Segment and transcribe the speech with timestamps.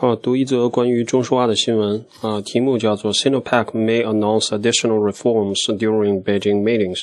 [0.00, 7.02] 好，读一则关于中石化的新闻啊，题目叫做 “Sinopec may announce additional reforms during Beijing meetings”，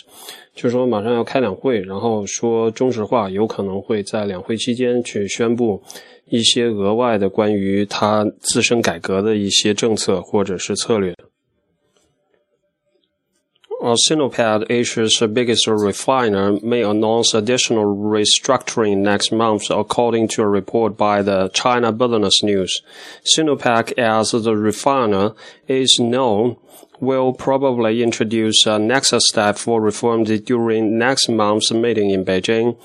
[0.56, 5.80] 就是说马上要开两会，然后说中石化有可能会在两会期间去宣布
[6.28, 11.14] 一些额外的关于它自身改革的一些政策或者是策略。
[13.95, 21.49] Sinopec, Asia's biggest refiner, may announce additional restructuring next month, according to a report by the
[21.53, 22.81] China Business News.
[23.35, 25.31] Sinopec, as the refiner
[25.67, 26.57] is known,
[26.99, 32.77] will probably introduce a next step for reform during next month's meeting in Beijing.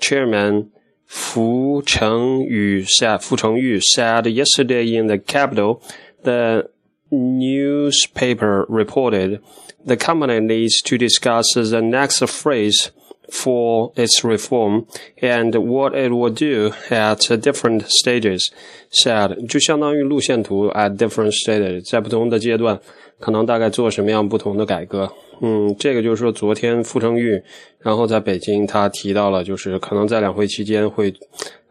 [0.00, 0.72] Chairman
[1.06, 5.82] Fu Chengyu said, Fu Chengyu said yesterday in the capital,
[6.22, 6.68] the
[7.10, 9.42] newspaper reported
[9.86, 12.90] the company needs to discuss the next phase
[13.30, 14.86] for its reform
[15.20, 18.50] and what it will do at different stages.
[18.90, 22.80] Said 就相当于路线图 at different stages，在不同的阶段，
[23.20, 25.12] 可能大概做什么样不同的改革。
[25.40, 27.40] 嗯，这个就是说，昨天傅成玉，
[27.80, 31.12] 然后在北京，他提到了，就是可能在两会期间会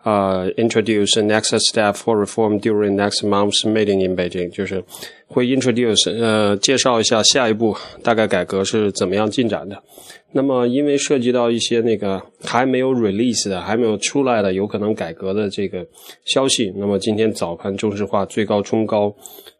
[0.07, 4.81] 呃，introduce next step for reform during next month's meeting in Beijing，就是
[5.27, 9.83] 会 introduce 呃介绍一下下一步大概改革是怎么样进展的。
[10.31, 15.85] 那么因为涉及到一些那个还没有 release 的、还没有出来的有可能改革的这个
[16.23, 19.13] 消息，那么今天早盘中石化最高冲高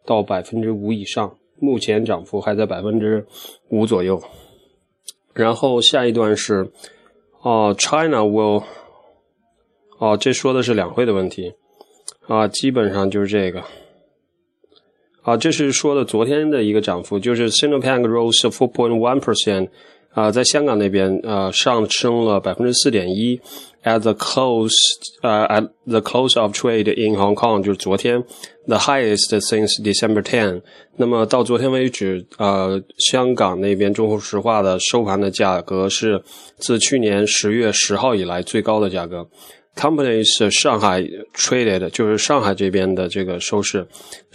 [0.06, 3.22] 到百分之五以上，目前涨幅还在百分之
[3.68, 4.18] 五左右。
[5.34, 6.70] 然后下一段是
[7.42, 8.64] 哦，China will
[9.98, 11.52] 哦，这说的是两会的问题
[12.26, 13.62] 啊，基本上就是这个
[15.22, 19.68] 啊，这是说的昨天的一个涨幅，就是 Sinopec rose four point one percent
[20.14, 23.40] 啊，在香港那边啊上升了百分之四点一
[23.84, 24.72] ，at the close
[25.20, 28.22] 啊 at the close of trade in Hong Kong 就是昨天
[28.66, 30.62] the highest since December ten。
[30.96, 36.22] 那么到昨天为止呃，香港那边中国石化的收盘的价格是
[36.56, 39.28] 自去年十月十号以来最高的价格。
[39.78, 41.00] Companies 上海
[41.32, 43.86] traded 就是上海这边的这个收市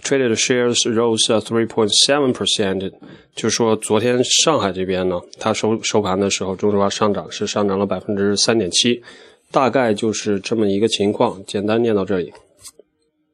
[0.02, 2.90] ，traded shares rose three point seven percent，
[3.36, 9.02] 就是说昨天上海这边呢，它收收盘的时候，中石化上涨是上涨了百分之三点七，
[9.50, 11.38] 大概就是这么一个情况。
[11.46, 12.32] 简单念到这里。